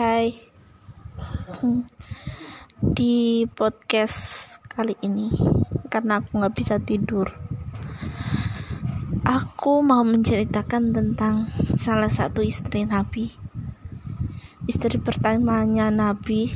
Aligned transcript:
hai. 0.00 0.32
Hmm. 1.60 1.84
Di 2.80 3.44
podcast 3.52 4.48
kali 4.72 4.96
ini 5.04 5.28
Karena 5.92 6.24
aku 6.24 6.40
gak 6.40 6.56
bisa 6.56 6.80
tidur 6.80 7.28
Aku 9.28 9.84
mau 9.84 10.00
menceritakan 10.00 10.96
tentang 10.96 11.52
salah 11.76 12.08
satu 12.08 12.40
istri 12.40 12.88
Nabi. 12.88 13.28
Istri 14.64 15.04
pertamanya 15.04 15.92
Nabi 15.92 16.48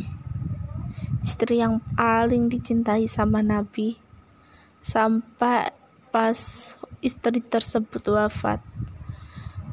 Istri 1.20 1.60
yang 1.60 1.84
paling 2.00 2.48
dicintai 2.48 3.04
sama 3.04 3.44
Nabi 3.44 4.00
Sampai 4.80 5.68
pas 6.08 6.72
istri 7.04 7.44
tersebut 7.44 8.08
wafat. 8.08 8.64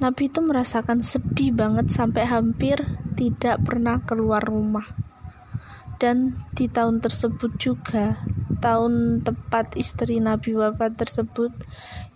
Nabi 0.03 0.27
itu 0.27 0.43
merasakan 0.43 0.99
sedih 0.99 1.55
banget 1.55 1.87
sampai 1.87 2.27
hampir 2.27 2.99
tidak 3.13 3.63
pernah 3.63 3.99
keluar 4.03 4.43
rumah. 4.43 4.85
Dan 6.01 6.41
di 6.57 6.65
tahun 6.65 6.97
tersebut 6.97 7.61
juga, 7.61 8.17
tahun 8.57 9.21
tepat 9.21 9.77
istri 9.77 10.17
Nabi 10.17 10.57
wafat 10.57 10.97
tersebut, 10.97 11.53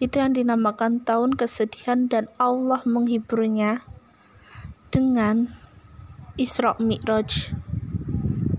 itu 0.02 0.16
yang 0.18 0.34
dinamakan 0.34 1.06
tahun 1.06 1.38
kesedihan 1.38 2.10
dan 2.10 2.26
Allah 2.42 2.82
menghiburnya 2.86 3.86
dengan 4.90 5.54
Isra 6.34 6.74
Mi'raj. 6.82 7.54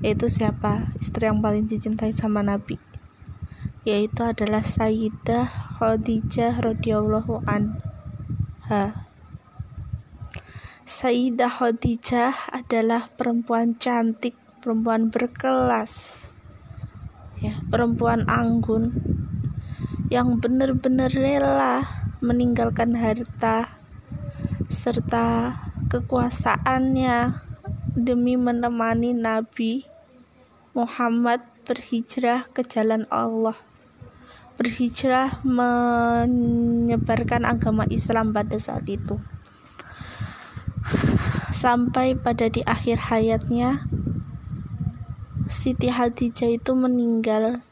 Yaitu 0.04 0.30
siapa? 0.30 0.94
Istri 1.00 1.26
yang 1.26 1.42
paling 1.42 1.66
dicintai 1.66 2.14
sama 2.14 2.46
Nabi. 2.46 2.78
Yaitu 3.82 4.22
adalah 4.22 4.62
Sayyidah 4.62 5.78
Khadijah 5.82 6.62
radhiyallahu 6.62 7.42
anha. 7.50 9.05
Sayyidah 10.96 11.60
Khadijah 11.60 12.56
adalah 12.56 13.12
perempuan 13.20 13.76
cantik, 13.76 14.32
perempuan 14.64 15.12
berkelas, 15.12 16.24
ya, 17.36 17.52
perempuan 17.68 18.24
anggun 18.24 18.96
yang 20.08 20.40
benar-benar 20.40 21.12
rela 21.12 21.84
meninggalkan 22.24 22.96
harta 22.96 23.76
serta 24.72 25.52
kekuasaannya 25.92 27.44
demi 27.92 28.40
menemani 28.40 29.12
Nabi 29.12 29.84
Muhammad 30.72 31.44
berhijrah 31.68 32.48
ke 32.48 32.64
jalan 32.64 33.04
Allah. 33.12 33.60
Berhijrah 34.56 35.44
menyebarkan 35.44 37.44
agama 37.44 37.84
Islam 37.92 38.32
pada 38.32 38.56
saat 38.56 38.88
itu 38.88 39.35
sampai 41.56 42.12
pada 42.12 42.52
di 42.52 42.60
akhir 42.68 43.08
hayatnya 43.08 43.88
Siti 45.48 45.88
Hadijah 45.88 46.52
itu 46.52 46.76
meninggal 46.76 47.64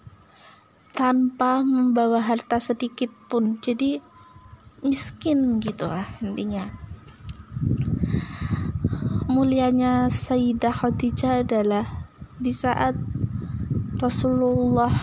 tanpa 0.97 1.61
membawa 1.61 2.25
harta 2.25 2.57
sedikit 2.63 3.13
pun. 3.29 3.61
Jadi 3.61 4.01
miskin 4.81 5.61
gitu 5.61 5.85
lah 5.85 6.09
intinya. 6.25 6.73
Mulianya 9.29 10.09
Sayyidah 10.09 10.73
Khadijah 10.73 11.45
adalah 11.45 12.09
di 12.41 12.55
saat 12.55 12.97
Rasulullah 13.99 14.95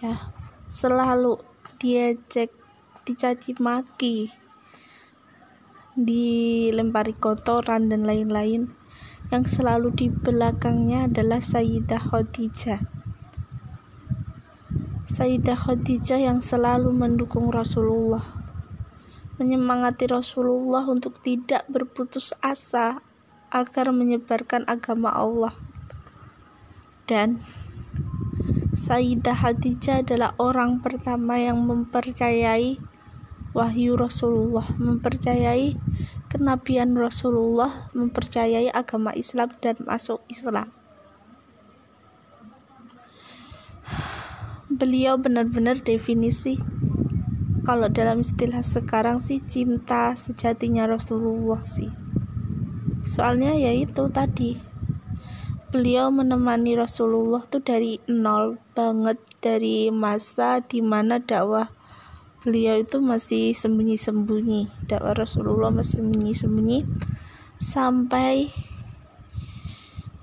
ya 0.00 0.30
selalu 0.70 1.42
diajak 1.82 2.54
dicaci 3.02 3.58
maki 3.58 4.39
dilempari 5.98 7.14
kotoran 7.16 7.90
dan 7.90 8.06
lain-lain. 8.06 8.70
Yang 9.30 9.62
selalu 9.62 9.94
di 9.94 10.06
belakangnya 10.10 11.06
adalah 11.06 11.38
Sayyidah 11.38 12.02
Khadijah. 12.10 12.82
Sayyidah 15.06 15.58
Khadijah 15.58 16.18
yang 16.18 16.42
selalu 16.42 16.90
mendukung 16.90 17.50
Rasulullah. 17.54 18.22
Menyemangati 19.38 20.10
Rasulullah 20.10 20.82
untuk 20.90 21.22
tidak 21.22 21.62
berputus 21.70 22.34
asa 22.42 23.06
agar 23.50 23.94
menyebarkan 23.94 24.66
agama 24.66 25.14
Allah. 25.14 25.54
Dan 27.06 27.42
Sayyidah 28.74 29.34
Khadijah 29.34 30.06
adalah 30.06 30.34
orang 30.38 30.82
pertama 30.82 31.38
yang 31.38 31.62
mempercayai 31.66 32.78
wahyu 33.50 33.98
Rasulullah, 33.98 34.66
mempercayai 34.78 35.74
kenabian 36.30 36.94
Rasulullah, 36.94 37.90
mempercayai 37.92 38.70
agama 38.70 39.10
Islam 39.12 39.50
dan 39.58 39.78
masuk 39.82 40.22
Islam. 40.30 40.70
Beliau 44.70 45.18
benar-benar 45.18 45.82
definisi 45.82 46.62
kalau 47.66 47.90
dalam 47.90 48.22
istilah 48.22 48.62
sekarang 48.64 49.18
sih 49.18 49.42
cinta 49.44 50.14
sejatinya 50.14 50.86
Rasulullah 50.88 51.60
sih. 51.66 51.90
Soalnya 53.02 53.52
ya 53.58 53.74
itu 53.74 54.06
tadi 54.08 54.56
beliau 55.70 56.10
menemani 56.10 56.74
Rasulullah 56.74 57.46
tuh 57.46 57.62
dari 57.62 58.02
nol 58.10 58.58
banget 58.74 59.22
dari 59.38 59.90
masa 59.94 60.58
di 60.58 60.82
mana 60.82 61.22
dakwah 61.22 61.70
beliau 62.40 62.80
itu 62.80 62.98
masih 63.00 63.52
sembunyi-sembunyi. 63.52 64.88
Dakwah 64.88 65.12
Rasulullah 65.12 65.68
masih 65.68 66.00
sembunyi-sembunyi. 66.04 66.88
Sampai 67.60 68.48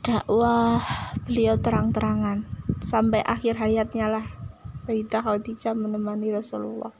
dakwah 0.02 0.82
beliau 1.26 1.62
terang-terangan. 1.62 2.48
Sampai 2.82 3.22
akhir 3.22 3.62
hayatnya 3.62 4.10
lah 4.10 4.26
Sayyidah 4.88 5.20
Khadijah 5.20 5.76
menemani 5.76 6.32
Rasulullah. 6.32 6.96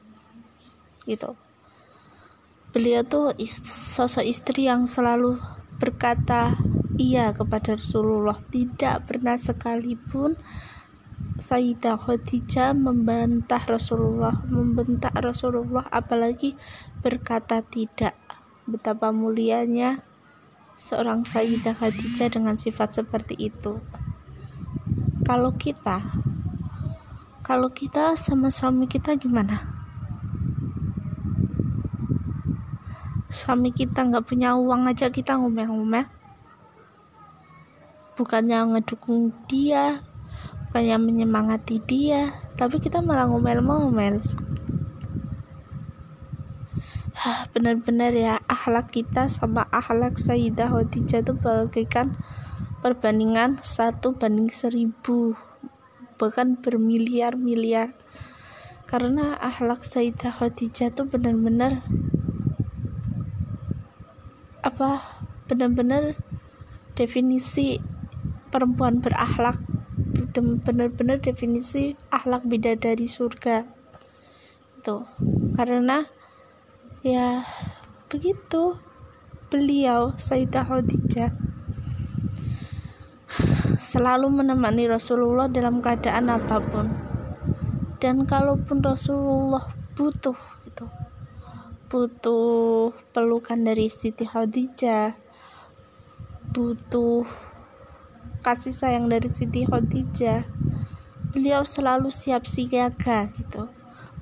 Gitu. 1.08 1.32
Beliau 2.68 3.00
tuh 3.00 3.32
sosok 3.64 4.28
istri 4.28 4.68
yang 4.68 4.84
selalu 4.84 5.40
berkata 5.80 6.60
iya 7.00 7.32
kepada 7.32 7.80
Rasulullah. 7.80 8.36
Tidak 8.36 9.08
pernah 9.08 9.40
sekalipun 9.40 10.36
Sayyidah 11.38 11.94
Khadijah 12.02 12.74
membantah 12.74 13.62
Rasulullah, 13.62 14.42
membentak 14.50 15.14
Rasulullah 15.14 15.86
apalagi 15.86 16.58
berkata 16.98 17.62
tidak. 17.62 18.18
Betapa 18.66 19.14
mulianya 19.14 20.02
seorang 20.74 21.22
Sayyidah 21.22 21.78
Khadijah 21.78 22.34
dengan 22.34 22.58
sifat 22.58 22.98
seperti 22.98 23.38
itu. 23.38 23.78
Kalau 25.22 25.54
kita 25.54 26.02
kalau 27.48 27.72
kita 27.72 28.12
sama 28.12 28.52
suami 28.52 28.84
kita 28.84 29.16
gimana? 29.16 29.56
Suami 33.32 33.72
kita 33.72 34.04
nggak 34.04 34.28
punya 34.28 34.52
uang 34.52 34.84
aja 34.84 35.08
kita 35.08 35.40
ngomel-ngomel. 35.40 36.04
Bukannya 38.20 38.68
ngedukung 38.68 39.32
dia, 39.48 40.04
bukannya 40.78 41.10
menyemangati 41.10 41.82
dia 41.82 42.30
tapi 42.54 42.78
kita 42.78 43.02
malah 43.02 43.26
ngomel-ngomel. 43.26 44.22
Benar-benar 47.50 48.14
ya 48.14 48.38
akhlak 48.46 48.94
kita 48.94 49.26
sama 49.26 49.66
akhlak 49.74 50.22
Sayyidah 50.22 50.70
Khadijah 50.70 51.26
itu 51.26 51.34
bagaikan 51.34 52.14
perbandingan 52.78 53.58
satu 53.58 54.14
banding 54.14 54.54
seribu 54.54 55.34
bahkan 56.14 56.54
bermiliar-miliar. 56.54 57.98
Karena 58.86 59.34
akhlak 59.34 59.82
Sayyidah 59.82 60.30
Khadijah 60.30 60.94
itu 60.94 61.10
benar-benar 61.10 61.82
apa 64.62 65.02
benar-benar 65.50 66.14
definisi 66.94 67.82
perempuan 68.54 69.02
berakhlak 69.02 69.58
benar-benar 70.36 71.20
definisi 71.20 71.96
akhlak 72.12 72.44
bidadari 72.44 73.08
surga. 73.08 73.64
Itu 74.78 75.08
karena 75.56 76.06
ya 77.04 77.44
begitu. 78.08 78.80
Beliau 79.48 80.12
Sayyidah 80.20 80.68
Khadijah 80.68 81.32
selalu 83.80 84.28
menemani 84.28 84.84
Rasulullah 84.84 85.48
dalam 85.48 85.80
keadaan 85.80 86.28
apa 86.28 86.60
pun. 86.60 86.92
Dan 87.96 88.28
kalaupun 88.28 88.84
Rasulullah 88.84 89.72
butuh 89.96 90.36
itu 90.68 90.84
butuh 91.88 92.92
pelukan 93.16 93.64
dari 93.64 93.88
Siti 93.88 94.28
Khadijah 94.28 95.16
butuh 96.52 97.24
kasih 98.40 98.74
sayang 98.74 99.10
dari 99.10 99.30
Siti 99.30 99.66
Khadijah. 99.66 100.46
Beliau 101.34 101.62
selalu 101.62 102.08
siap 102.08 102.48
siaga 102.48 103.30
gitu. 103.36 103.68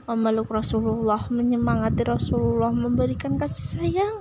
Memeluk 0.06 0.50
Rasulullah 0.50 1.26
menyemangati 1.30 2.06
Rasulullah 2.06 2.70
memberikan 2.70 3.38
kasih 3.38 3.66
sayang 3.66 4.16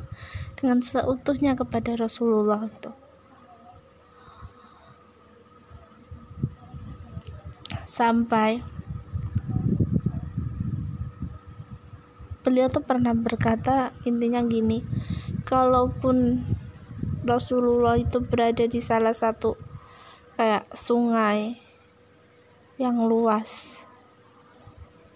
dengan 0.58 0.82
seutuhnya 0.82 1.54
kepada 1.54 1.94
Rasulullah 1.94 2.66
itu 2.66 2.90
sampai 7.96 8.60
beliau 12.44 12.68
tuh 12.68 12.84
pernah 12.84 13.16
berkata 13.16 13.96
intinya 14.04 14.44
gini 14.44 14.84
kalaupun 15.48 16.44
Rasulullah 17.24 17.96
itu 17.96 18.20
berada 18.20 18.68
di 18.68 18.84
salah 18.84 19.16
satu 19.16 19.56
kayak 20.36 20.68
sungai 20.76 21.56
yang 22.76 23.08
luas. 23.08 23.82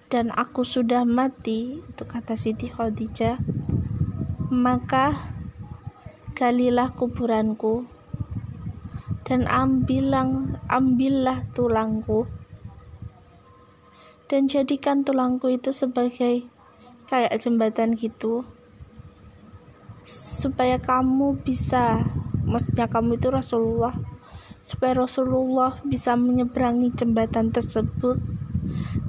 Dan 0.10 0.33
aku 0.33 0.66
sudah 0.66 1.06
mati 1.06 1.83
itu 1.83 2.04
kata 2.07 2.33
Siti 2.39 2.71
Khadijah. 2.71 3.38
Maka 4.50 5.13
galilah 6.33 6.89
kuburanku 6.95 7.86
dan 9.27 9.45
ambilang 9.45 10.57
ambillah 10.66 11.45
tulangku. 11.54 12.25
Dan 14.25 14.50
jadikan 14.50 15.06
tulangku 15.06 15.51
itu 15.54 15.69
sebagai 15.69 16.50
kayak 17.06 17.38
jembatan 17.38 17.94
gitu 17.94 18.45
supaya 20.10 20.81
kamu 20.81 21.38
bisa 21.42 22.01
maksudnya 22.45 22.89
kamu 22.89 23.18
itu 23.21 23.30
Rasulullah 23.30 23.94
supaya 24.69 24.94
Rasulullah 25.01 25.81
bisa 25.81 26.13
menyeberangi 26.13 26.94
jembatan 26.94 27.50
tersebut 27.50 28.21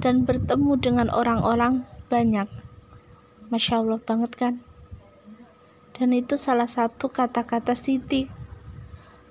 dan 0.01 0.25
bertemu 0.25 0.73
dengan 0.81 1.13
orang-orang 1.13 1.85
banyak. 2.09 2.49
Masya 3.53 3.85
Allah 3.85 4.01
banget 4.01 4.33
kan? 4.33 4.65
Dan 5.93 6.17
itu 6.17 6.33
salah 6.33 6.65
satu 6.65 7.13
kata-kata 7.13 7.77
Siti 7.77 8.25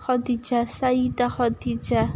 Khadijah 0.07 0.71
Sayyidah 0.71 1.35
Khadijah. 1.35 2.15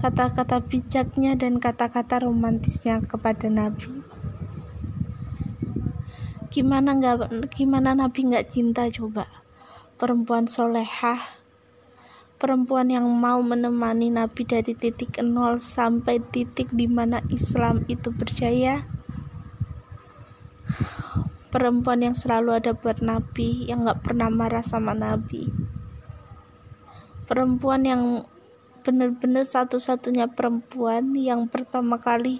Kata-kata 0.00 0.64
bijaknya 0.64 1.36
dan 1.36 1.60
kata-kata 1.60 2.24
romantisnya 2.24 3.04
kepada 3.04 3.52
Nabi. 3.52 4.00
Gimana 6.48 6.96
nggak 6.96 7.52
gimana 7.52 7.92
Nabi 7.92 8.32
nggak 8.32 8.48
cinta 8.48 8.88
coba? 8.88 9.28
Perempuan 10.00 10.48
solehah 10.48 11.35
perempuan 12.36 12.92
yang 12.92 13.08
mau 13.08 13.40
menemani 13.40 14.12
Nabi 14.12 14.44
dari 14.44 14.76
titik 14.76 15.20
nol 15.24 15.64
sampai 15.64 16.20
titik 16.20 16.68
di 16.72 16.84
mana 16.84 17.24
Islam 17.32 17.88
itu 17.88 18.12
berjaya? 18.12 18.84
Perempuan 21.48 22.04
yang 22.04 22.12
selalu 22.12 22.60
ada 22.60 22.76
buat 22.76 23.00
Nabi 23.00 23.64
yang 23.64 23.88
nggak 23.88 24.04
pernah 24.04 24.28
marah 24.28 24.60
sama 24.60 24.92
Nabi. 24.92 25.48
Perempuan 27.24 27.82
yang 27.88 28.02
benar-benar 28.84 29.48
satu-satunya 29.48 30.30
perempuan 30.30 31.16
yang 31.16 31.50
pertama 31.50 31.98
kali 31.98 32.38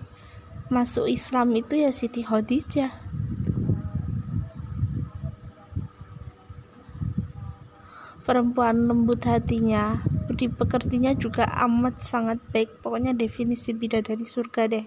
masuk 0.71 1.11
Islam 1.11 1.57
itu 1.59 1.75
ya 1.83 1.91
Siti 1.91 2.23
Khadijah 2.23 2.93
perempuan 8.27 8.91
lembut 8.91 9.23
hatinya. 9.23 10.03
Budi 10.27 10.51
pekertinya 10.51 11.15
juga 11.15 11.47
amat 11.63 12.03
sangat 12.03 12.43
baik. 12.51 12.83
Pokoknya 12.83 13.15
definisi 13.15 13.71
bidadari 13.71 14.27
surga 14.27 14.63
deh. 14.67 14.87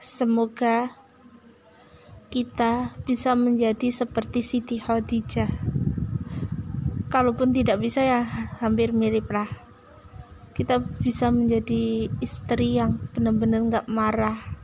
Semoga 0.00 0.90
kita 2.32 2.96
bisa 3.04 3.36
menjadi 3.36 3.92
seperti 3.92 4.40
Siti 4.40 4.80
Khadijah. 4.80 5.52
Kalaupun 7.12 7.52
tidak 7.52 7.78
bisa 7.78 8.00
ya 8.00 8.24
hampir 8.64 8.96
mirip 8.96 9.28
lah. 9.28 9.46
Kita 10.56 10.80
bisa 10.80 11.28
menjadi 11.28 12.08
istri 12.24 12.80
yang 12.80 12.96
benar-benar 13.12 13.84
gak 13.84 13.86
marah 13.92 14.54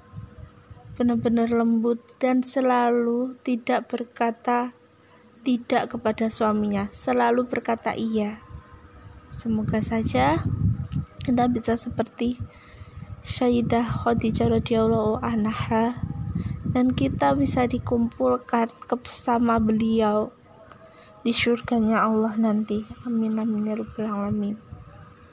benar-benar 1.01 1.49
lembut 1.49 1.97
dan 2.21 2.45
selalu 2.45 3.41
tidak 3.41 3.89
berkata 3.89 4.77
tidak 5.41 5.97
kepada 5.97 6.29
suaminya. 6.29 6.89
Selalu 6.93 7.49
berkata 7.49 7.97
iya. 7.97 8.41
Semoga 9.33 9.81
saja 9.81 10.45
kita 11.25 11.49
bisa 11.49 11.77
seperti 11.77 12.41
Sayyidah 13.21 13.85
Khadijah 14.05 14.49
radhiyallahu 14.49 15.21
anha 15.21 16.01
dan 16.73 16.97
kita 16.97 17.37
bisa 17.37 17.69
dikumpulkan 17.69 18.73
bersama 18.89 19.61
beliau 19.61 20.33
di 21.21 21.33
surganya 21.37 22.09
Allah 22.09 22.33
nanti. 22.41 22.87
Amin 23.05 23.37
amin 23.37 23.69
ya 23.69 23.75
rabbal 23.77 24.09
alamin 24.09 24.70